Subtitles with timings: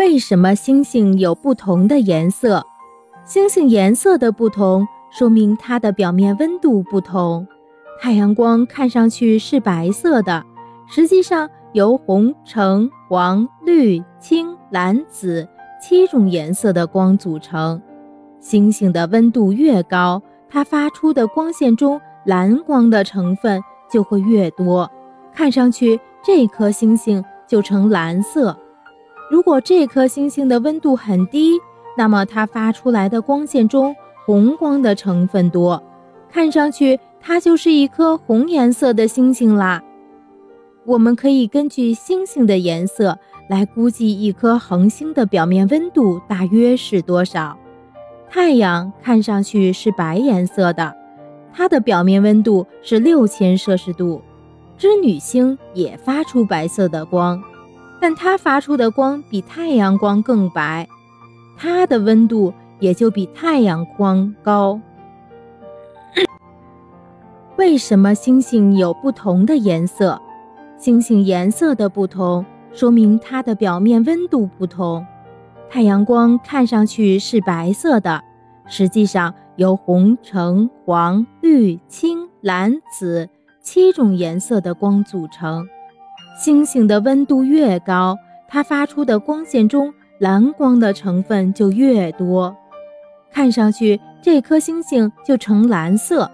[0.00, 2.64] 为什么星星有不同的颜色？
[3.22, 7.46] 星星颜色的不同，说明它的表面温度不同。
[8.00, 10.42] 太阳光看上去是白色的，
[10.88, 15.46] 实际上由红、橙、黄、绿、青、蓝、紫
[15.82, 17.82] 七种颜色的光组成。
[18.40, 24.90] 星星的温度越高，它发出的光线中蓝光的成分就会越多，
[25.34, 28.56] 看上去这颗星星就呈蓝色。
[29.30, 31.52] 如果这颗星星的温度很低，
[31.96, 33.94] 那么它发出来的光线中
[34.26, 35.80] 红光的成分多，
[36.28, 39.82] 看上去它就是一颗红颜色的星星啦。
[40.84, 43.16] 我们可以根据星星的颜色
[43.48, 47.56] 来估计一颗恒星的表面温度大约是多少。
[48.28, 50.96] 太阳看上去是白颜色的，
[51.52, 54.22] 它的表面温度是六千摄氏度。
[54.76, 57.40] 织女星也发出白色的光。
[58.00, 60.88] 但它发出的光比太阳光更白，
[61.56, 64.80] 它的温度也就比太阳光高。
[67.56, 70.20] 为什么星星有不同的颜色？
[70.78, 75.04] 星星颜色的不同，说明它的表面温度不同。
[75.68, 78.24] 太阳光看上去是白色的，
[78.66, 83.28] 实际上由红、橙、黄、绿、青、蓝、紫
[83.60, 85.68] 七种颜色的光组成。
[86.38, 88.16] 星星的温度越高，
[88.48, 92.56] 它发出的光线中蓝光的成分就越多，
[93.30, 96.30] 看上去这颗星星就呈蓝色。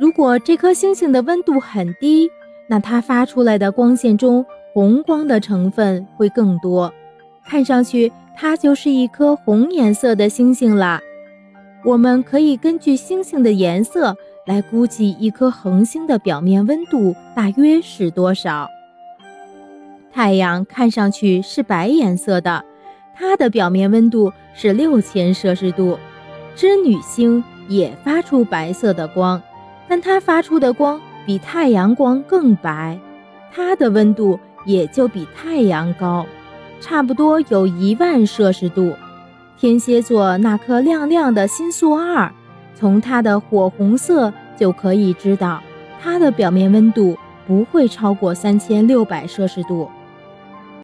[0.00, 2.28] 如果这颗星星的温度很低，
[2.68, 6.92] 那它发出来的光线中红光的成分会更多，
[7.44, 11.00] 看上去它就是一颗红颜色的星星啦。
[11.84, 14.16] 我们可以根据星星的颜色。
[14.44, 18.68] 来估计一颗恒星的表面温度大约是多少？
[20.12, 22.64] 太阳看上去是白颜色的，
[23.14, 25.96] 它的表面温度是六千摄氏度。
[26.56, 29.40] 织女星也发出白色的光，
[29.88, 32.98] 但它发出的光比太阳光更白，
[33.52, 36.26] 它的温度也就比太阳高，
[36.80, 38.92] 差不多有一万摄氏度。
[39.56, 42.30] 天蝎座那颗亮亮的星宿二。
[42.82, 45.62] 从它的火红色就可以知道，
[46.00, 47.16] 它的表面温度
[47.46, 49.88] 不会超过三千六百摄氏度。